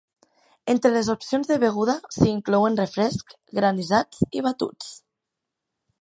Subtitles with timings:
[0.71, 4.93] Entre les opcions de beguda s'hi inclouen refrescs, granissats i batuts.